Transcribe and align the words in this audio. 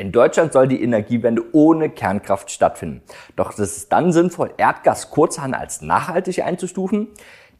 In 0.00 0.12
Deutschland 0.12 0.54
soll 0.54 0.66
die 0.66 0.82
Energiewende 0.82 1.42
ohne 1.52 1.90
Kernkraft 1.90 2.50
stattfinden. 2.50 3.02
Doch 3.36 3.50
ist 3.50 3.58
es 3.58 3.90
dann 3.90 4.12
sinnvoll, 4.12 4.50
Erdgas 4.56 5.10
kurzerhand 5.10 5.54
als 5.54 5.82
nachhaltig 5.82 6.42
einzustufen? 6.42 7.08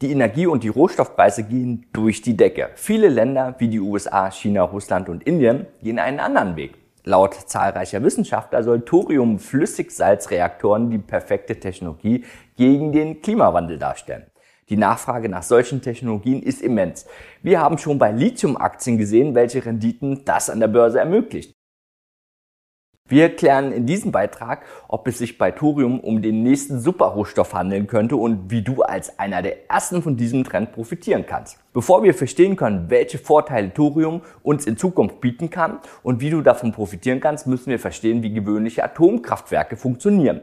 Die 0.00 0.10
Energie- 0.10 0.46
und 0.46 0.64
die 0.64 0.68
Rohstoffpreise 0.68 1.42
gehen 1.42 1.84
durch 1.92 2.22
die 2.22 2.38
Decke. 2.38 2.70
Viele 2.76 3.10
Länder 3.10 3.56
wie 3.58 3.68
die 3.68 3.78
USA, 3.78 4.30
China, 4.30 4.62
Russland 4.62 5.10
und 5.10 5.22
Indien 5.24 5.66
gehen 5.82 5.98
einen 5.98 6.18
anderen 6.18 6.56
Weg. 6.56 6.78
Laut 7.04 7.34
zahlreicher 7.34 8.02
Wissenschaftler 8.02 8.62
soll 8.62 8.86
Thorium-Flüssigsalzreaktoren 8.86 10.88
die 10.88 10.96
perfekte 10.96 11.60
Technologie 11.60 12.24
gegen 12.56 12.92
den 12.92 13.20
Klimawandel 13.20 13.78
darstellen. 13.78 14.30
Die 14.70 14.78
Nachfrage 14.78 15.28
nach 15.28 15.42
solchen 15.42 15.82
Technologien 15.82 16.42
ist 16.42 16.62
immens. 16.62 17.04
Wir 17.42 17.60
haben 17.60 17.76
schon 17.76 17.98
bei 17.98 18.12
Lithium-Aktien 18.12 18.96
gesehen, 18.96 19.34
welche 19.34 19.62
Renditen 19.62 20.24
das 20.24 20.48
an 20.48 20.60
der 20.60 20.68
Börse 20.68 21.00
ermöglicht. 21.00 21.59
Wir 23.10 23.24
erklären 23.24 23.72
in 23.72 23.86
diesem 23.86 24.12
Beitrag, 24.12 24.62
ob 24.86 25.08
es 25.08 25.18
sich 25.18 25.36
bei 25.36 25.50
Thorium 25.50 25.98
um 25.98 26.22
den 26.22 26.44
nächsten 26.44 26.78
Superrohstoff 26.78 27.54
handeln 27.54 27.88
könnte 27.88 28.14
und 28.14 28.52
wie 28.52 28.62
du 28.62 28.82
als 28.82 29.18
einer 29.18 29.42
der 29.42 29.68
ersten 29.68 30.00
von 30.00 30.16
diesem 30.16 30.44
Trend 30.44 30.70
profitieren 30.70 31.26
kannst. 31.26 31.58
Bevor 31.72 32.04
wir 32.04 32.14
verstehen 32.14 32.54
können, 32.54 32.88
welche 32.88 33.18
Vorteile 33.18 33.74
Thorium 33.74 34.20
uns 34.44 34.64
in 34.64 34.76
Zukunft 34.76 35.20
bieten 35.20 35.50
kann 35.50 35.80
und 36.04 36.20
wie 36.20 36.30
du 36.30 36.40
davon 36.40 36.70
profitieren 36.70 37.18
kannst, 37.18 37.48
müssen 37.48 37.70
wir 37.70 37.80
verstehen, 37.80 38.22
wie 38.22 38.32
gewöhnliche 38.32 38.84
Atomkraftwerke 38.84 39.76
funktionieren. 39.76 40.42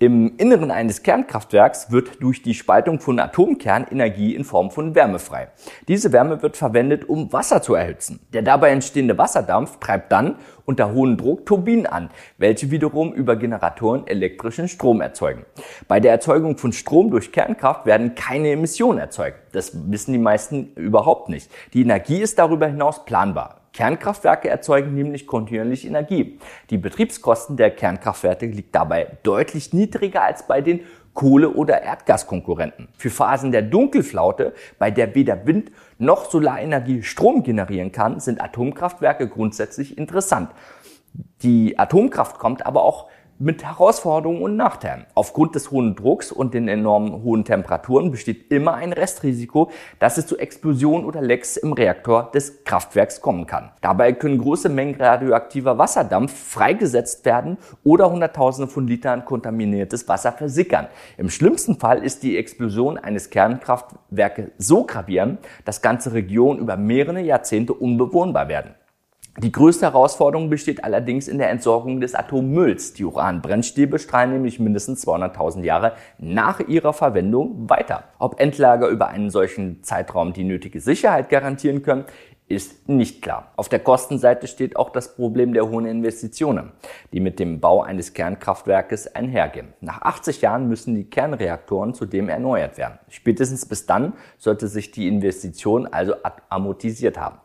Im 0.00 0.38
Inneren 0.38 0.72
eines 0.72 1.04
Kernkraftwerks 1.04 1.92
wird 1.92 2.20
durch 2.20 2.42
die 2.42 2.54
Spaltung 2.54 2.98
von 2.98 3.20
Atomkern 3.20 3.86
Energie 3.88 4.34
in 4.34 4.42
Form 4.42 4.72
von 4.72 4.96
Wärme 4.96 5.20
frei. 5.20 5.50
Diese 5.86 6.12
Wärme 6.12 6.42
wird 6.42 6.56
verwendet, 6.56 7.08
um 7.08 7.32
Wasser 7.32 7.62
zu 7.62 7.76
erhitzen. 7.76 8.18
Der 8.32 8.42
dabei 8.42 8.70
entstehende 8.70 9.16
Wasserdampf 9.16 9.78
treibt 9.78 10.10
dann 10.10 10.34
unter 10.64 10.92
hohem 10.92 11.16
Druck 11.16 11.46
Turbinen 11.46 11.86
an, 11.86 12.10
welche 12.38 12.72
wiederum 12.72 13.12
über 13.12 13.36
Generatoren 13.36 14.04
elektrischen 14.08 14.66
Strom 14.66 15.00
erzeugen. 15.00 15.46
Bei 15.86 16.00
der 16.00 16.10
Erzeugung 16.10 16.58
von 16.58 16.72
Strom 16.72 17.12
durch 17.12 17.30
Kernkraft 17.30 17.86
werden 17.86 18.16
keine 18.16 18.50
Emissionen 18.50 18.98
erzeugt. 18.98 19.38
Das 19.52 19.90
wissen 19.92 20.12
die 20.12 20.18
meisten 20.18 20.72
überhaupt 20.74 21.28
nicht. 21.28 21.48
Die 21.72 21.82
Energie 21.82 22.20
ist 22.20 22.40
darüber 22.40 22.66
hinaus 22.66 23.04
planbar. 23.04 23.63
Kernkraftwerke 23.74 24.48
erzeugen 24.48 24.94
nämlich 24.94 25.26
kontinuierlich 25.26 25.86
Energie. 25.86 26.38
Die 26.70 26.78
Betriebskosten 26.78 27.56
der 27.56 27.72
Kernkraftwerke 27.72 28.46
liegt 28.46 28.74
dabei 28.74 29.18
deutlich 29.24 29.72
niedriger 29.72 30.22
als 30.22 30.46
bei 30.46 30.60
den 30.60 30.80
Kohle- 31.12 31.50
oder 31.50 31.82
Erdgaskonkurrenten. 31.82 32.88
Für 32.96 33.10
Phasen 33.10 33.50
der 33.50 33.62
Dunkelflaute, 33.62 34.54
bei 34.78 34.90
der 34.90 35.14
weder 35.14 35.46
Wind 35.46 35.72
noch 35.98 36.30
Solarenergie 36.30 37.02
Strom 37.02 37.42
generieren 37.42 37.92
kann, 37.92 38.20
sind 38.20 38.40
Atomkraftwerke 38.40 39.28
grundsätzlich 39.28 39.98
interessant. 39.98 40.50
Die 41.42 41.78
Atomkraft 41.78 42.38
kommt 42.38 42.66
aber 42.66 42.82
auch 42.82 43.08
mit 43.44 43.62
Herausforderungen 43.62 44.40
und 44.40 44.56
Nachteilen. 44.56 45.04
Aufgrund 45.14 45.54
des 45.54 45.70
hohen 45.70 45.94
Drucks 45.94 46.32
und 46.32 46.54
den 46.54 46.66
enormen 46.66 47.22
hohen 47.22 47.44
Temperaturen 47.44 48.10
besteht 48.10 48.50
immer 48.50 48.72
ein 48.72 48.94
Restrisiko, 48.94 49.70
dass 49.98 50.16
es 50.16 50.26
zu 50.26 50.38
Explosionen 50.38 51.04
oder 51.04 51.20
Lecks 51.20 51.58
im 51.58 51.74
Reaktor 51.74 52.30
des 52.32 52.64
Kraftwerks 52.64 53.20
kommen 53.20 53.46
kann. 53.46 53.70
Dabei 53.82 54.14
können 54.14 54.38
große 54.38 54.70
Mengen 54.70 54.94
radioaktiver 54.98 55.76
Wasserdampf 55.76 56.32
freigesetzt 56.32 57.26
werden 57.26 57.58
oder 57.84 58.10
Hunderttausende 58.10 58.70
von 58.70 58.86
Litern 58.86 59.26
kontaminiertes 59.26 60.08
Wasser 60.08 60.32
versickern. 60.32 60.88
Im 61.18 61.28
schlimmsten 61.28 61.78
Fall 61.78 62.02
ist 62.02 62.22
die 62.22 62.38
Explosion 62.38 62.96
eines 62.96 63.28
Kernkraftwerkes 63.28 64.52
so 64.56 64.84
gravierend, 64.84 65.40
dass 65.66 65.82
ganze 65.82 66.14
Regionen 66.14 66.60
über 66.60 66.78
mehrere 66.78 67.20
Jahrzehnte 67.20 67.74
unbewohnbar 67.74 68.48
werden. 68.48 68.74
Die 69.38 69.50
größte 69.50 69.86
Herausforderung 69.86 70.48
besteht 70.48 70.84
allerdings 70.84 71.26
in 71.26 71.38
der 71.38 71.50
Entsorgung 71.50 72.00
des 72.00 72.14
Atommülls. 72.14 72.92
Die 72.92 73.04
Uranbrennstäbe 73.04 73.98
strahlen 73.98 74.30
nämlich 74.30 74.60
mindestens 74.60 75.04
200.000 75.04 75.64
Jahre 75.64 75.94
nach 76.18 76.60
ihrer 76.60 76.92
Verwendung 76.92 77.68
weiter. 77.68 78.04
Ob 78.20 78.38
Endlager 78.38 78.86
über 78.86 79.08
einen 79.08 79.30
solchen 79.30 79.82
Zeitraum 79.82 80.34
die 80.34 80.44
nötige 80.44 80.80
Sicherheit 80.80 81.30
garantieren 81.30 81.82
können, 81.82 82.04
ist 82.46 82.88
nicht 82.88 83.22
klar. 83.22 83.50
Auf 83.56 83.68
der 83.68 83.80
Kostenseite 83.80 84.46
steht 84.46 84.76
auch 84.76 84.90
das 84.90 85.16
Problem 85.16 85.52
der 85.52 85.68
hohen 85.68 85.86
Investitionen, 85.86 86.70
die 87.12 87.18
mit 87.18 87.40
dem 87.40 87.58
Bau 87.58 87.82
eines 87.82 88.12
Kernkraftwerkes 88.12 89.16
einhergehen. 89.16 89.72
Nach 89.80 90.02
80 90.02 90.42
Jahren 90.42 90.68
müssen 90.68 90.94
die 90.94 91.10
Kernreaktoren 91.10 91.94
zudem 91.94 92.28
erneuert 92.28 92.78
werden. 92.78 93.00
Spätestens 93.08 93.66
bis 93.66 93.86
dann 93.86 94.12
sollte 94.38 94.68
sich 94.68 94.92
die 94.92 95.08
Investition 95.08 95.88
also 95.88 96.14
amortisiert 96.48 97.18
haben. 97.18 97.38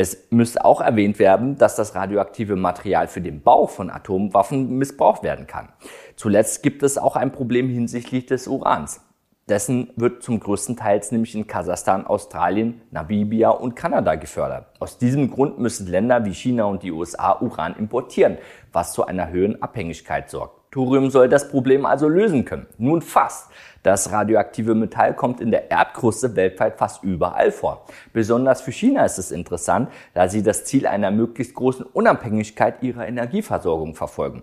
Es 0.00 0.28
müsste 0.30 0.64
auch 0.64 0.80
erwähnt 0.80 1.18
werden, 1.18 1.58
dass 1.58 1.74
das 1.74 1.96
radioaktive 1.96 2.54
Material 2.54 3.08
für 3.08 3.20
den 3.20 3.42
Bau 3.42 3.66
von 3.66 3.90
Atomwaffen 3.90 4.78
missbraucht 4.78 5.24
werden 5.24 5.48
kann. 5.48 5.70
Zuletzt 6.14 6.62
gibt 6.62 6.84
es 6.84 6.98
auch 6.98 7.16
ein 7.16 7.32
Problem 7.32 7.68
hinsichtlich 7.68 8.24
des 8.24 8.46
Urans. 8.46 9.00
Dessen 9.48 9.90
wird 9.96 10.22
zum 10.22 10.38
größten 10.38 10.76
Teil 10.76 11.00
nämlich 11.10 11.34
in 11.34 11.48
Kasachstan, 11.48 12.06
Australien, 12.06 12.80
Namibia 12.92 13.50
und 13.50 13.74
Kanada 13.74 14.14
gefördert. 14.14 14.66
Aus 14.78 14.98
diesem 14.98 15.32
Grund 15.32 15.58
müssen 15.58 15.88
Länder 15.88 16.24
wie 16.24 16.32
China 16.32 16.66
und 16.66 16.84
die 16.84 16.92
USA 16.92 17.36
Uran 17.40 17.74
importieren, 17.74 18.38
was 18.72 18.92
zu 18.92 19.04
einer 19.04 19.30
höheren 19.30 19.60
Abhängigkeit 19.60 20.30
sorgt. 20.30 20.57
Thorium 20.70 21.10
soll 21.10 21.28
das 21.28 21.48
Problem 21.48 21.86
also 21.86 22.08
lösen 22.08 22.44
können. 22.44 22.66
Nun 22.76 23.00
fast. 23.00 23.50
Das 23.82 24.12
radioaktive 24.12 24.74
Metall 24.74 25.14
kommt 25.14 25.40
in 25.40 25.50
der 25.50 25.70
Erdkruste 25.70 26.36
weltweit 26.36 26.76
fast 26.76 27.02
überall 27.02 27.52
vor. 27.52 27.86
Besonders 28.12 28.60
für 28.60 28.72
China 28.72 29.04
ist 29.04 29.18
es 29.18 29.30
interessant, 29.30 29.88
da 30.12 30.28
sie 30.28 30.42
das 30.42 30.64
Ziel 30.64 30.86
einer 30.86 31.10
möglichst 31.10 31.54
großen 31.54 31.86
Unabhängigkeit 31.86 32.82
ihrer 32.82 33.08
Energieversorgung 33.08 33.94
verfolgen. 33.94 34.42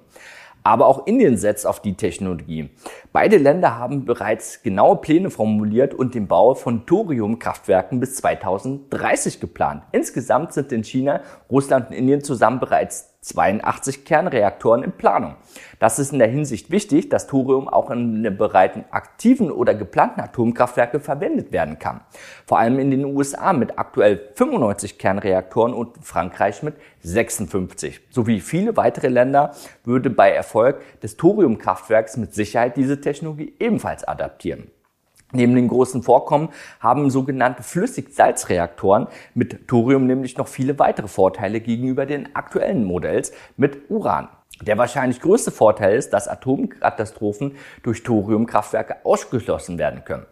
Aber 0.64 0.88
auch 0.88 1.06
Indien 1.06 1.38
setzt 1.38 1.68
auf 1.68 1.80
die 1.80 1.94
Technologie. 1.94 2.72
Beide 3.14 3.38
Länder 3.38 3.78
haben 3.78 4.06
bereits 4.06 4.64
genaue 4.64 4.96
Pläne 4.96 5.30
formuliert 5.30 5.94
und 5.94 6.16
den 6.16 6.28
Bau 6.28 6.56
von 6.56 6.88
Thoriumkraftwerken 6.88 8.00
bis 8.00 8.16
2030 8.16 9.40
geplant. 9.40 9.84
Insgesamt 9.92 10.54
sind 10.54 10.72
in 10.72 10.84
China, 10.84 11.22
Russland 11.52 11.92
und 11.92 11.96
Indien 11.96 12.24
zusammen 12.24 12.60
bereits 12.60 13.15
82 13.26 14.06
Kernreaktoren 14.06 14.84
in 14.84 14.92
Planung. 14.92 15.36
Das 15.80 15.98
ist 15.98 16.14
in 16.14 16.20
der 16.20 16.28
Hinsicht 16.28 16.70
wichtig, 16.70 17.10
dass 17.10 17.26
Thorium 17.26 17.68
auch 17.68 17.90
in 17.90 18.24
den 18.24 18.38
bereiten 18.38 18.86
aktiven 18.92 19.52
oder 19.52 19.74
geplanten 19.74 20.22
Atomkraftwerke 20.22 21.00
verwendet 21.00 21.52
werden 21.52 21.80
kann. 21.80 22.02
Vor 22.46 22.60
allem 22.60 22.78
in 22.78 22.92
den 22.92 23.06
USA 23.06 23.52
mit 23.54 23.80
aktuell 23.80 24.30
95 24.36 25.00
Kernreaktoren 25.00 25.74
und 25.74 25.98
Frankreich 26.06 26.62
mit 26.62 26.76
56. 27.02 28.02
Sowie 28.12 28.42
viele 28.42 28.78
weitere 28.78 29.08
Länder 29.08 29.56
würde 29.84 30.12
bei 30.12 30.32
Erfolg 30.32 30.82
des 31.02 31.18
Thoriumkraftwerks 31.18 32.18
mit 32.18 32.34
Sicherheit 32.36 32.78
diese 32.78 33.02
Technologie 33.02 33.56
ebenfalls 33.60 34.04
adaptieren. 34.04 34.70
Neben 35.36 35.54
den 35.54 35.68
großen 35.68 36.02
Vorkommen 36.02 36.48
haben 36.80 37.10
sogenannte 37.10 37.62
Flüssigsalzreaktoren 37.62 39.08
mit 39.34 39.68
Thorium 39.68 40.08
nämlich 40.08 40.38
noch 40.38 40.48
viele 40.48 40.80
weitere 40.80 41.10
Vorteile 41.10 41.60
gegenüber 41.60 42.06
den 42.06 42.34
aktuellen 42.38 42.86
Modells 42.86 43.34
mit 43.58 43.90
Uran. 43.90 44.30
Der 44.62 44.78
wahrscheinlich 44.78 45.20
größte 45.20 45.52
Vorteil 45.52 45.98
ist, 45.98 46.12
dass 46.12 46.30
Atomkatastrophen 46.30 47.56
durch 47.84 48.04
Thoriumkraftwerke 48.04 48.96
ausgeschlossen 49.04 49.78
werden 49.78 50.06
können. 50.06 50.26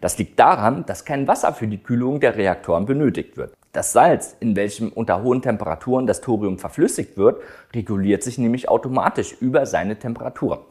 Das 0.00 0.18
liegt 0.18 0.40
daran, 0.40 0.84
dass 0.86 1.04
kein 1.04 1.28
Wasser 1.28 1.52
für 1.52 1.68
die 1.68 1.80
Kühlung 1.80 2.18
der 2.18 2.34
Reaktoren 2.36 2.86
benötigt 2.86 3.36
wird. 3.36 3.54
Das 3.72 3.92
Salz, 3.92 4.34
in 4.40 4.56
welchem 4.56 4.88
unter 4.88 5.22
hohen 5.22 5.42
Temperaturen 5.42 6.08
das 6.08 6.20
Thorium 6.20 6.58
verflüssigt 6.58 7.16
wird, 7.16 7.40
reguliert 7.72 8.24
sich 8.24 8.38
nämlich 8.38 8.68
automatisch 8.68 9.36
über 9.40 9.66
seine 9.66 9.96
Temperatur. 9.96 10.66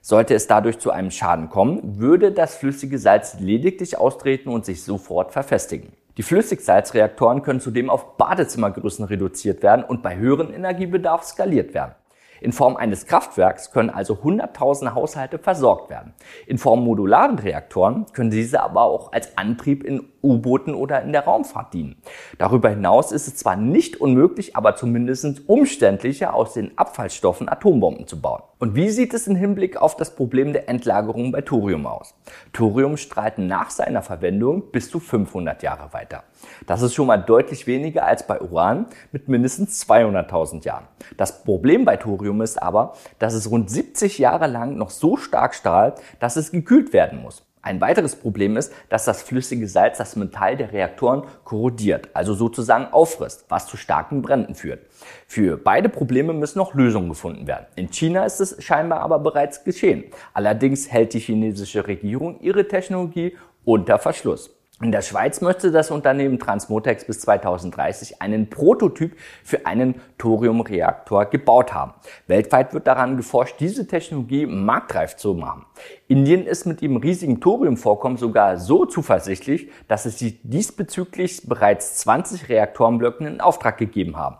Sollte 0.00 0.34
es 0.34 0.46
dadurch 0.46 0.78
zu 0.78 0.90
einem 0.90 1.10
Schaden 1.10 1.48
kommen, 1.48 1.98
würde 1.98 2.32
das 2.32 2.56
flüssige 2.56 2.98
Salz 2.98 3.38
lediglich 3.40 3.98
austreten 3.98 4.48
und 4.48 4.64
sich 4.64 4.82
sofort 4.82 5.32
verfestigen. 5.32 5.92
Die 6.16 6.22
Flüssigsalzreaktoren 6.22 7.42
können 7.42 7.60
zudem 7.60 7.90
auf 7.90 8.16
Badezimmergrößen 8.16 9.04
reduziert 9.04 9.62
werden 9.62 9.84
und 9.84 10.02
bei 10.02 10.16
höherem 10.16 10.52
Energiebedarf 10.52 11.22
skaliert 11.22 11.74
werden. 11.74 11.94
In 12.40 12.52
Form 12.52 12.76
eines 12.76 13.06
Kraftwerks 13.06 13.72
können 13.72 13.90
also 13.90 14.14
100.000 14.14 14.94
Haushalte 14.94 15.38
versorgt 15.38 15.90
werden. 15.90 16.14
In 16.46 16.58
Form 16.58 16.84
modularen 16.84 17.38
Reaktoren 17.38 18.06
können 18.12 18.30
diese 18.30 18.62
aber 18.62 18.82
auch 18.82 19.12
als 19.12 19.36
Antrieb 19.36 19.84
in 19.84 20.08
U-Booten 20.22 20.74
oder 20.74 21.02
in 21.02 21.12
der 21.12 21.24
Raumfahrt 21.24 21.74
dienen. 21.74 21.96
Darüber 22.38 22.70
hinaus 22.70 23.12
ist 23.12 23.28
es 23.28 23.36
zwar 23.36 23.56
nicht 23.56 24.00
unmöglich, 24.00 24.56
aber 24.56 24.76
zumindest 24.76 25.48
umständlicher, 25.48 26.34
aus 26.34 26.54
den 26.54 26.76
Abfallstoffen 26.76 27.48
Atombomben 27.48 28.06
zu 28.06 28.20
bauen. 28.20 28.42
Und 28.58 28.74
wie 28.74 28.90
sieht 28.90 29.14
es 29.14 29.28
im 29.28 29.36
Hinblick 29.36 29.76
auf 29.76 29.96
das 29.96 30.16
Problem 30.16 30.52
der 30.52 30.68
Endlagerung 30.68 31.30
bei 31.30 31.42
Thorium 31.42 31.86
aus? 31.86 32.14
Thorium 32.52 32.96
strahlt 32.96 33.38
nach 33.38 33.70
seiner 33.70 34.02
Verwendung 34.02 34.70
bis 34.72 34.90
zu 34.90 34.98
500 34.98 35.62
Jahre 35.62 35.92
weiter. 35.92 36.24
Das 36.66 36.82
ist 36.82 36.94
schon 36.94 37.06
mal 37.06 37.18
deutlich 37.18 37.66
weniger 37.66 38.04
als 38.04 38.26
bei 38.26 38.40
Uran 38.40 38.86
mit 39.12 39.28
mindestens 39.28 39.88
200.000 39.88 40.64
Jahren. 40.64 40.84
Das 41.16 41.44
Problem 41.44 41.84
bei 41.84 41.96
Thorium 41.96 42.40
ist 42.42 42.60
aber, 42.60 42.94
dass 43.18 43.34
es 43.34 43.50
rund 43.50 43.70
70 43.70 44.18
Jahre 44.18 44.48
lang 44.48 44.76
noch 44.76 44.90
so 44.90 45.16
stark 45.16 45.54
strahlt, 45.54 45.94
dass 46.18 46.36
es 46.36 46.50
gekühlt 46.50 46.92
werden 46.92 47.22
muss. 47.22 47.47
Ein 47.68 47.82
weiteres 47.82 48.16
Problem 48.16 48.56
ist, 48.56 48.72
dass 48.88 49.04
das 49.04 49.20
flüssige 49.20 49.68
Salz 49.68 49.98
das 49.98 50.16
Metall 50.16 50.56
der 50.56 50.72
Reaktoren 50.72 51.24
korrodiert, 51.44 52.08
also 52.14 52.32
sozusagen 52.32 52.86
auffrisst, 52.94 53.44
was 53.50 53.66
zu 53.66 53.76
starken 53.76 54.22
Bränden 54.22 54.54
führt. 54.54 54.86
Für 55.26 55.58
beide 55.58 55.90
Probleme 55.90 56.32
müssen 56.32 56.56
noch 56.56 56.72
Lösungen 56.72 57.10
gefunden 57.10 57.46
werden. 57.46 57.66
In 57.76 57.92
China 57.92 58.24
ist 58.24 58.40
es 58.40 58.56
scheinbar 58.64 59.00
aber 59.00 59.18
bereits 59.18 59.64
geschehen. 59.64 60.04
Allerdings 60.32 60.90
hält 60.90 61.12
die 61.12 61.18
chinesische 61.18 61.86
Regierung 61.86 62.40
ihre 62.40 62.66
Technologie 62.66 63.36
unter 63.66 63.98
Verschluss. 63.98 64.57
In 64.80 64.92
der 64.92 65.02
Schweiz 65.02 65.40
möchte 65.40 65.72
das 65.72 65.90
Unternehmen 65.90 66.38
Transmotex 66.38 67.04
bis 67.04 67.18
2030 67.22 68.22
einen 68.22 68.48
Prototyp 68.48 69.16
für 69.42 69.66
einen 69.66 70.00
Thoriumreaktor 70.18 71.24
gebaut 71.24 71.74
haben. 71.74 71.94
Weltweit 72.28 72.72
wird 72.74 72.86
daran 72.86 73.16
geforscht, 73.16 73.56
diese 73.58 73.88
Technologie 73.88 74.46
marktreif 74.46 75.16
zu 75.16 75.34
machen. 75.34 75.66
Indien 76.06 76.46
ist 76.46 76.64
mit 76.64 76.80
dem 76.80 76.96
riesigen 76.96 77.40
Thoriumvorkommen 77.40 78.18
sogar 78.18 78.56
so 78.56 78.86
zuversichtlich, 78.86 79.68
dass 79.88 80.06
es 80.06 80.20
sich 80.20 80.38
diesbezüglich 80.44 81.48
bereits 81.48 81.96
20 81.96 82.48
Reaktorenblöcken 82.48 83.26
in 83.26 83.40
Auftrag 83.40 83.78
gegeben 83.78 84.16
haben. 84.16 84.36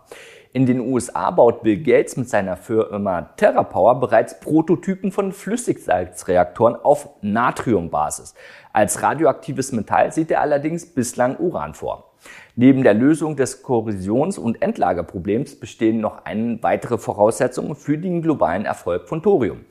In 0.51 0.65
den 0.65 0.79
USA 0.79 1.29
baut 1.29 1.61
Bill 1.61 1.77
Gates 1.83 2.17
mit 2.17 2.27
seiner 2.27 2.57
Firma 2.57 3.21
TerraPower 3.37 3.99
bereits 3.99 4.39
Prototypen 4.39 5.11
von 5.11 5.31
Flüssigsalzreaktoren 5.31 6.75
auf 6.75 7.09
Natriumbasis. 7.21 8.33
Als 8.73 9.03
radioaktives 9.03 9.73
Metall 9.73 10.11
sieht 10.11 10.31
er 10.31 10.41
allerdings 10.41 10.87
bislang 10.87 11.37
Uran 11.37 11.75
vor. 11.75 12.13
Neben 12.55 12.81
der 12.81 12.95
Lösung 12.95 13.35
des 13.35 13.61
Korrosions- 13.61 14.39
und 14.39 14.59
Endlagerproblems 14.63 15.59
bestehen 15.59 16.01
noch 16.01 16.25
eine 16.25 16.57
weitere 16.63 16.97
Voraussetzungen 16.97 17.75
für 17.75 17.99
den 17.99 18.23
globalen 18.23 18.65
Erfolg 18.65 19.07
von 19.07 19.21
Thorium. 19.21 19.65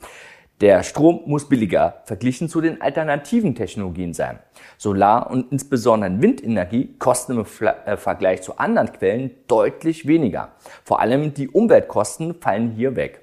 Der 0.61 0.83
Strom 0.83 1.21
muss 1.25 1.47
billiger 1.47 2.01
verglichen 2.03 2.49
zu 2.49 2.59
den 2.59 2.81
alternativen 2.81 3.55
Technologien 3.55 4.13
sein. 4.13 4.39
Solar- 4.77 5.31
und 5.31 5.53
insbesondere 5.53 6.21
Windenergie 6.21 6.95
kosten 6.99 7.31
im 7.31 7.45
äh, 7.85 7.95
Vergleich 7.95 8.41
zu 8.41 8.57
anderen 8.57 8.91
Quellen 8.91 9.31
deutlich 9.47 10.05
weniger. 10.05 10.49
Vor 10.83 10.99
allem 10.99 11.33
die 11.33 11.47
Umweltkosten 11.47 12.41
fallen 12.41 12.71
hier 12.71 12.97
weg. 12.97 13.21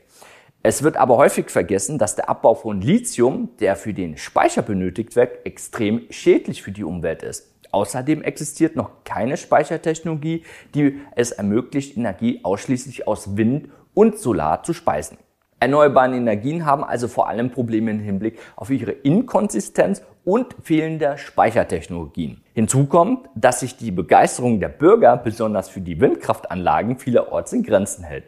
Es 0.63 0.83
wird 0.83 0.97
aber 0.97 1.19
häufig 1.19 1.51
vergessen, 1.51 1.99
dass 1.99 2.17
der 2.17 2.31
Abbau 2.31 2.55
von 2.55 2.81
Lithium, 2.81 3.51
der 3.61 3.77
für 3.77 3.93
den 3.93 4.17
Speicher 4.17 4.63
benötigt 4.63 5.15
wird, 5.15 5.45
extrem 5.45 6.07
schädlich 6.09 6.63
für 6.63 6.73
die 6.73 6.85
Umwelt 6.85 7.23
ist. 7.23 7.53
Außerdem 7.71 8.23
existiert 8.23 8.77
noch 8.77 9.05
keine 9.05 9.37
Speichertechnologie, 9.37 10.43
die 10.75 11.03
es 11.15 11.33
ermöglicht, 11.33 11.99
Energie 11.99 12.41
ausschließlich 12.43 13.07
aus 13.07 13.37
Wind 13.37 13.69
und 13.93 14.19
Solar 14.19 14.63
zu 14.63 14.73
speisen. 14.73 15.19
Erneuerbare 15.59 16.15
Energien 16.15 16.67
haben 16.67 16.85
also 16.85 17.09
vor 17.09 17.29
allem 17.29 17.51
Probleme 17.51 17.91
im 17.91 17.99
Hinblick 17.99 18.39
auf 18.57 18.69
ihre 18.69 18.91
Inkonsistenz 18.91 20.03
und 20.23 20.55
fehlende 20.63 21.17
Speichertechnologien. 21.17 22.43
Hinzu 22.53 22.85
kommt, 22.85 23.31
dass 23.35 23.61
sich 23.61 23.75
die 23.77 23.91
Begeisterung 23.91 24.61
der 24.61 24.69
Bürger 24.69 25.17
besonders 25.17 25.71
für 25.71 25.81
die 25.81 25.99
Windkraftanlagen 25.99 26.99
vielerorts 26.99 27.55
in 27.55 27.63
Grenzen 27.63 28.05
hält. 28.05 28.25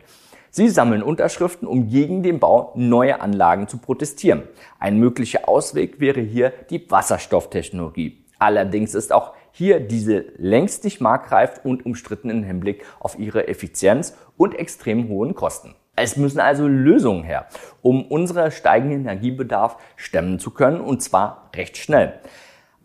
Sie 0.50 0.70
sammeln 0.70 1.02
Unterschriften, 1.02 1.68
um 1.68 1.88
gegen 1.88 2.22
den 2.22 2.38
Bau 2.38 2.72
neuer 2.74 3.20
Anlagen 3.20 3.68
zu 3.68 3.76
protestieren. 3.76 4.44
Ein 4.78 4.98
möglicher 4.98 5.46
Ausweg 5.50 6.00
wäre 6.00 6.20
hier 6.20 6.54
die 6.70 6.90
Wasserstofftechnologie. 6.90 8.24
Allerdings 8.38 8.94
ist 8.94 9.12
auch 9.12 9.34
hier 9.52 9.80
diese 9.80 10.24
längst 10.38 10.84
nicht 10.84 11.02
marktreif 11.02 11.60
und 11.62 11.84
umstritten 11.84 12.30
im 12.30 12.42
Hinblick 12.42 12.84
auf 13.00 13.18
ihre 13.18 13.48
Effizienz 13.48 14.16
und 14.38 14.54
extrem 14.54 15.08
hohen 15.08 15.34
Kosten. 15.34 15.74
Es 16.00 16.16
müssen 16.16 16.40
also 16.40 16.66
Lösungen 16.66 17.24
her, 17.24 17.46
um 17.82 18.04
unseren 18.04 18.50
steigenden 18.50 19.00
Energiebedarf 19.00 19.76
stemmen 19.96 20.38
zu 20.38 20.50
können 20.50 20.80
und 20.80 21.02
zwar 21.02 21.50
recht 21.54 21.76
schnell. 21.76 22.14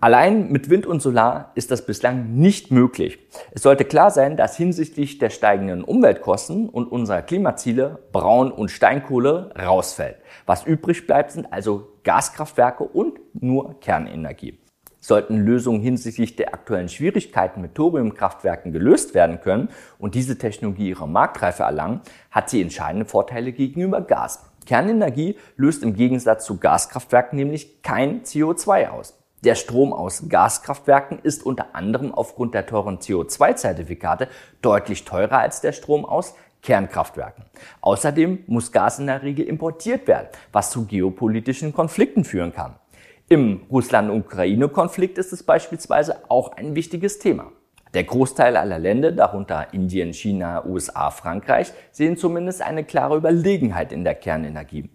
Allein 0.03 0.51
mit 0.51 0.69
Wind 0.69 0.85
und 0.85 1.01
Solar 1.01 1.53
ist 1.55 1.71
das 1.71 1.85
bislang 1.85 2.35
nicht 2.35 2.71
möglich. 2.71 3.19
Es 3.51 3.61
sollte 3.61 3.85
klar 3.85 4.11
sein, 4.11 4.35
dass 4.35 4.57
hinsichtlich 4.57 5.17
der 5.17 5.29
steigenden 5.29 5.81
Umweltkosten 5.81 6.67
und 6.67 6.91
unserer 6.91 7.21
Klimaziele 7.21 7.99
Braun- 8.11 8.51
und 8.51 8.69
Steinkohle 8.69 9.53
rausfällt. 9.57 10.17
Was 10.45 10.65
übrig 10.65 11.07
bleibt, 11.07 11.31
sind 11.31 11.53
also 11.53 11.87
Gaskraftwerke 12.03 12.83
und 12.83 13.21
nur 13.33 13.79
Kernenergie. 13.79 14.59
Sollten 15.05 15.35
Lösungen 15.35 15.81
hinsichtlich 15.81 16.37
der 16.37 16.53
aktuellen 16.53 16.87
Schwierigkeiten 16.87 17.59
mit 17.59 17.75
Thoriumkraftwerken 17.75 18.71
gelöst 18.71 19.13
werden 19.13 19.41
können 19.41 19.67
und 19.99 20.15
diese 20.15 20.37
Technologie 20.37 20.87
ihre 20.91 21.09
Marktreife 21.09 21.63
erlangen, 21.63 21.99
hat 22.31 22.49
sie 22.49 22.61
entscheidende 22.61 23.05
Vorteile 23.05 23.51
gegenüber 23.51 23.99
Gas. 23.99 24.45
Kernenergie 24.65 25.35
löst 25.57 25.83
im 25.83 25.93
Gegensatz 25.93 26.45
zu 26.45 26.57
Gaskraftwerken 26.57 27.35
nämlich 27.35 27.81
kein 27.81 28.23
CO2 28.23 28.91
aus. 28.91 29.19
Der 29.43 29.55
Strom 29.55 29.91
aus 29.91 30.29
Gaskraftwerken 30.29 31.19
ist 31.21 31.45
unter 31.45 31.75
anderem 31.75 32.13
aufgrund 32.13 32.53
der 32.53 32.65
teuren 32.65 32.99
CO2-Zertifikate 32.99 34.29
deutlich 34.61 35.03
teurer 35.03 35.39
als 35.39 35.59
der 35.59 35.73
Strom 35.73 36.05
aus 36.05 36.33
Kernkraftwerken. 36.61 37.43
Außerdem 37.81 38.45
muss 38.47 38.71
Gas 38.71 38.99
in 38.99 39.07
der 39.07 39.21
Regel 39.21 39.47
importiert 39.47 40.07
werden, 40.07 40.29
was 40.53 40.71
zu 40.71 40.85
geopolitischen 40.85 41.73
Konflikten 41.73 42.23
führen 42.23 42.53
kann. 42.53 42.75
Im 43.33 43.61
Russland-Ukraine-Konflikt 43.71 45.17
ist 45.17 45.33
es 45.33 45.41
beispielsweise 45.41 46.29
auch 46.29 46.55
ein 46.55 46.75
wichtiges 46.75 47.17
Thema. 47.17 47.51
Der 47.95 48.03
Großteil 48.03 48.55
aller 48.55 48.77
Länder, 48.77 49.11
darunter 49.11 49.73
Indien, 49.73 50.13
China, 50.13 50.63
USA, 50.67 51.09
Frankreich, 51.09 51.73
sehen 51.91 52.15
zumindest 52.15 52.61
eine 52.61 52.83
klare 52.83 53.17
Überlegenheit 53.17 53.91
in 53.91 54.03
der 54.03 54.13
Kernenergie. 54.13 54.87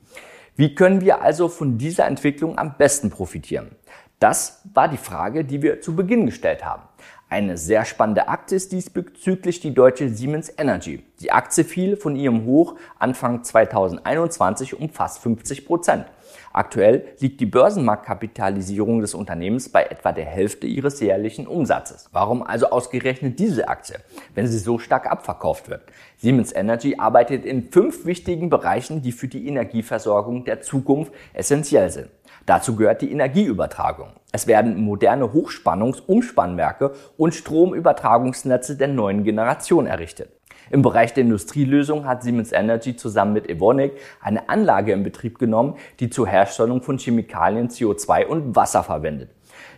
Wie 0.54 0.76
können 0.76 1.00
wir 1.00 1.20
also 1.20 1.48
von 1.48 1.78
dieser 1.78 2.06
Entwicklung 2.06 2.56
am 2.58 2.76
besten 2.78 3.10
profitieren? 3.10 3.72
Das 4.20 4.62
war 4.72 4.86
die 4.86 4.98
Frage, 4.98 5.44
die 5.44 5.60
wir 5.60 5.80
zu 5.80 5.96
Beginn 5.96 6.24
gestellt 6.26 6.64
haben. 6.64 6.84
Eine 7.28 7.56
sehr 7.56 7.84
spannende 7.84 8.28
Aktie 8.28 8.56
ist 8.56 8.70
diesbezüglich 8.70 9.58
die 9.58 9.74
deutsche 9.74 10.10
Siemens 10.10 10.52
Energy. 10.56 11.02
Die 11.20 11.32
Aktie 11.32 11.64
fiel 11.64 11.96
von 11.96 12.14
ihrem 12.14 12.44
Hoch 12.44 12.76
Anfang 13.00 13.42
2021 13.42 14.78
um 14.78 14.90
fast 14.90 15.22
50 15.22 15.66
Prozent. 15.66 16.06
Aktuell 16.52 17.04
liegt 17.20 17.40
die 17.40 17.46
Börsenmarktkapitalisierung 17.46 19.00
des 19.00 19.14
Unternehmens 19.14 19.68
bei 19.68 19.84
etwa 19.84 20.12
der 20.12 20.24
Hälfte 20.24 20.66
ihres 20.66 21.00
jährlichen 21.00 21.46
Umsatzes. 21.46 22.08
Warum 22.12 22.42
also 22.42 22.70
ausgerechnet 22.70 23.38
diese 23.38 23.68
Aktie, 23.68 23.96
wenn 24.34 24.46
sie 24.46 24.58
so 24.58 24.78
stark 24.78 25.10
abverkauft 25.10 25.68
wird? 25.68 25.82
Siemens 26.16 26.52
Energy 26.52 26.96
arbeitet 26.98 27.44
in 27.44 27.70
fünf 27.70 28.04
wichtigen 28.04 28.50
Bereichen, 28.50 29.02
die 29.02 29.12
für 29.12 29.28
die 29.28 29.46
Energieversorgung 29.46 30.44
der 30.44 30.62
Zukunft 30.62 31.12
essentiell 31.32 31.90
sind. 31.90 32.08
Dazu 32.46 32.76
gehört 32.76 33.02
die 33.02 33.12
Energieübertragung. 33.12 34.08
Es 34.32 34.46
werden 34.46 34.82
moderne 34.82 35.32
Hochspannungs-Umspannwerke 35.32 36.92
und 37.16 37.34
Stromübertragungsnetze 37.34 38.76
der 38.76 38.88
neuen 38.88 39.22
Generation 39.22 39.86
errichtet. 39.86 40.37
Im 40.70 40.82
Bereich 40.82 41.14
der 41.14 41.24
Industrielösung 41.24 42.06
hat 42.06 42.22
Siemens 42.22 42.52
Energy 42.52 42.96
zusammen 42.96 43.32
mit 43.32 43.48
Evonik 43.48 43.92
eine 44.20 44.48
Anlage 44.48 44.92
in 44.92 45.02
Betrieb 45.02 45.38
genommen, 45.38 45.74
die 46.00 46.10
zur 46.10 46.26
Herstellung 46.26 46.82
von 46.82 46.98
Chemikalien 46.98 47.68
CO2 47.68 48.26
und 48.26 48.56
Wasser 48.56 48.82
verwendet. 48.82 49.30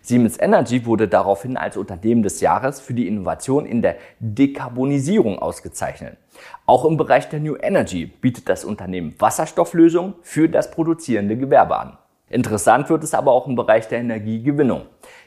Siemens 0.03 0.39
Energy 0.39 0.87
wurde 0.87 1.09
daraufhin 1.09 1.57
als 1.57 1.77
Unternehmen 1.77 2.23
des 2.23 2.41
Jahres 2.41 2.81
für 2.81 2.95
die 2.95 3.07
Innovation 3.07 3.67
in 3.67 3.83
der 3.83 3.97
Dekarbonisierung 4.19 5.39
ausgezeichnet. 5.39 6.17
Auch 6.67 6.85
im 6.85 6.97
Bereich 6.97 7.29
der 7.29 7.41
New 7.41 7.57
Energy 7.57 8.07
bietet 8.07 8.49
das 8.49 8.65
Unternehmen 8.65 9.15
Wasserstofflösungen 9.19 10.15
für 10.23 10.49
das 10.49 10.71
produzierende 10.71 11.37
Gewerbe 11.37 11.79
an. 11.79 11.99
Interessant 12.29 12.89
wird 12.89 13.03
es 13.03 13.13
aber 13.13 13.33
auch 13.33 13.49
im 13.49 13.57
Bereich 13.57 13.89
der 13.89 13.99
Energiegewinnung. 13.99 14.83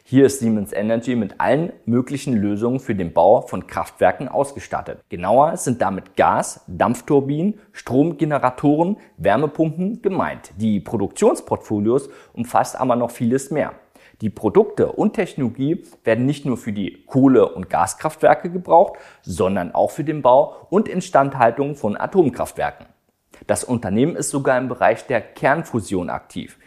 Hier 0.05 0.25
ist 0.25 0.39
Siemens 0.39 0.73
Energy 0.73 1.15
mit 1.15 1.39
allen 1.39 1.71
möglichen 1.85 2.33
Lösungen 2.33 2.81
für 2.81 2.93
den 2.93 3.13
Bau 3.13 3.39
von 3.39 3.67
Kraftwerken 3.67 4.27
ausgestattet. 4.27 4.99
Genauer 5.07 5.55
sind 5.55 5.81
damit 5.81 6.17
Gas, 6.17 6.65
Dampfturbinen, 6.67 7.57
Stromgeneratoren, 7.71 8.97
Wärmepumpen 9.15 10.01
gemeint. 10.01 10.51
Die 10.57 10.81
Produktionsportfolios 10.81 12.09
umfasst 12.33 12.77
aber 12.77 12.97
noch 12.97 13.11
vieles 13.11 13.49
mehr. 13.49 13.75
Die 14.19 14.29
Produkte 14.29 14.91
und 14.91 15.13
Technologie 15.13 15.85
werden 16.03 16.25
nicht 16.25 16.45
nur 16.45 16.57
für 16.57 16.73
die 16.73 17.05
Kohle- 17.05 17.53
und 17.53 17.69
Gaskraftwerke 17.69 18.49
gebraucht, 18.49 18.99
sondern 19.21 19.73
auch 19.73 19.91
für 19.91 20.03
den 20.03 20.21
Bau 20.21 20.67
und 20.69 20.89
Instandhaltung 20.89 21.77
von 21.77 21.95
Atomkraftwerken. 21.95 22.87
Das 23.47 23.63
Unternehmen 23.63 24.17
ist 24.17 24.31
sogar 24.31 24.57
im 24.57 24.67
Bereich 24.67 25.07
der 25.07 25.21
Kernfusion 25.21 26.09
aktiv. 26.09 26.57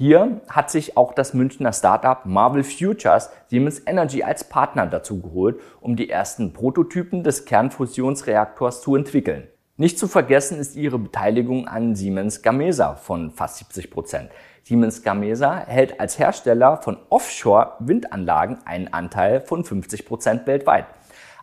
Hier 0.00 0.40
hat 0.48 0.70
sich 0.70 0.96
auch 0.96 1.12
das 1.12 1.34
Münchner 1.34 1.74
Startup 1.74 2.24
Marvel 2.24 2.64
Futures 2.64 3.28
Siemens 3.48 3.82
Energy 3.84 4.22
als 4.22 4.44
Partner 4.44 4.86
dazu 4.86 5.20
geholt, 5.20 5.60
um 5.82 5.94
die 5.94 6.08
ersten 6.08 6.54
Prototypen 6.54 7.22
des 7.22 7.44
Kernfusionsreaktors 7.44 8.80
zu 8.80 8.96
entwickeln. 8.96 9.48
Nicht 9.76 9.98
zu 9.98 10.08
vergessen 10.08 10.58
ist 10.58 10.74
ihre 10.74 10.98
Beteiligung 10.98 11.68
an 11.68 11.94
Siemens 11.96 12.40
Gamesa 12.40 12.94
von 12.94 13.30
fast 13.30 13.58
70 13.58 13.90
Prozent. 13.90 14.30
Siemens 14.62 15.02
Gamesa 15.02 15.66
hält 15.66 16.00
als 16.00 16.18
Hersteller 16.18 16.78
von 16.78 16.96
Offshore-Windanlagen 17.10 18.60
einen 18.64 18.88
Anteil 18.94 19.42
von 19.42 19.64
50 19.64 20.06
Prozent 20.06 20.46
weltweit. 20.46 20.86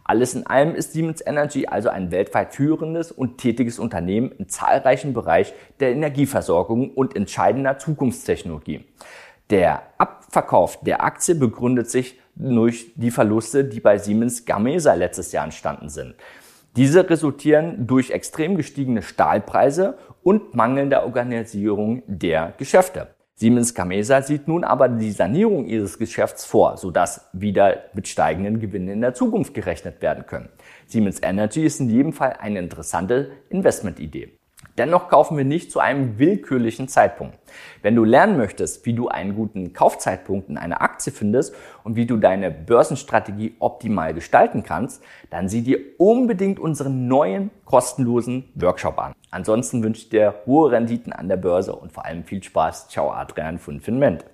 Alles 0.07 0.33
in 0.33 0.47
allem 0.47 0.73
ist 0.73 0.93
Siemens 0.93 1.21
Energy 1.25 1.67
also 1.67 1.89
ein 1.89 2.11
weltweit 2.11 2.55
führendes 2.55 3.11
und 3.11 3.37
tätiges 3.37 3.77
Unternehmen 3.77 4.31
in 4.31 4.49
zahlreichen 4.49 5.13
Bereichen 5.13 5.53
der 5.79 5.91
Energieversorgung 5.91 6.91
und 6.91 7.15
entscheidender 7.15 7.77
Zukunftstechnologie. 7.77 8.85
Der 9.49 9.83
Ab 9.97 10.17
Abverkauf 10.27 10.79
der 10.81 11.03
Aktie 11.03 11.35
begründet 11.35 11.89
sich 11.89 12.19
durch 12.35 12.91
die 12.95 13.11
Verluste, 13.11 13.63
die 13.63 13.79
bei 13.79 13.97
Siemens 13.97 14.45
Gamesa 14.45 14.93
letztes 14.93 15.31
Jahr 15.31 15.45
entstanden 15.45 15.87
sind. 15.89 16.15
Diese 16.75 17.09
resultieren 17.09 17.87
durch 17.87 18.11
extrem 18.11 18.57
gestiegene 18.57 19.01
Stahlpreise 19.01 19.97
und 20.21 20.53
mangelnde 20.53 21.01
Organisierung 21.01 22.03
der 22.07 22.53
Geschäfte. 22.57 23.07
Siemens 23.39 23.75
Gamesa 23.75 24.24
sieht 24.24 24.48
nun 24.48 24.63
aber 24.63 24.89
die 24.89 25.12
Sanierung 25.12 25.67
ihres 25.67 26.00
Geschäfts 26.00 26.44
vor, 26.44 26.75
sodass 26.77 27.29
wieder 27.34 27.84
mit 27.94 28.08
steigenden 28.08 28.60
Gewinnen 28.60 28.89
in 28.89 29.01
der 29.01 29.13
Zukunft 29.13 29.53
gerechnet 29.53 30.01
werden 30.01 30.25
können. 30.25 30.50
Siemens 30.88 31.22
Energy 31.22 31.63
ist 31.63 31.79
in 31.79 31.88
jedem 31.88 32.13
Fall 32.13 32.38
eine 32.39 32.58
interessante 32.58 33.29
Investmentidee. 33.50 34.37
Dennoch 34.77 35.10
kaufen 35.10 35.38
wir 35.38 35.46
nicht 35.46 35.72
zu 35.72 35.79
einem 35.79 36.19
willkürlichen 36.19 36.88
Zeitpunkt. 36.88 37.38
Wenn 37.81 37.96
du 37.96 38.03
lernen 38.03 38.38
möchtest, 38.38 38.86
wie 38.86 38.93
du 38.93 39.07
einen 39.07 39.36
guten 39.36 39.74
Kaufzeitpunkt 39.74 40.50
in 40.50 40.57
einer 40.57 40.81
Aktie 40.81 41.12
findest 41.12 41.55
und 41.84 41.96
wie 41.96 42.05
du 42.05 42.17
deine 42.17 42.51
Börsenstrategie 42.51 43.55
optimal 43.60 44.13
gestalten 44.13 44.62
kannst, 44.62 45.01
dann 45.31 45.50
sieh 45.50 45.63
dir 45.63 45.79
unbedingt 45.98 46.60
unseren 46.60 47.07
neuen 47.07 47.50
kostenlosen 47.65 48.50
Workshop 48.53 49.00
an. 49.00 49.13
Ansonsten 49.31 49.84
wünsche 49.84 50.03
ich 50.03 50.10
dir 50.10 50.36
hohe 50.46 50.72
Renditen 50.72 51.12
an 51.12 51.27
der 51.27 51.38
Börse 51.38 51.75
und 51.75 51.91
vor 51.91 52.05
allem 52.05 52.24
viel 52.24 52.43
Spaß. 52.43 52.89
Ciao, 52.89 53.12
Adrian 53.12 53.57
von 53.57 53.79
Finment. 53.79 54.25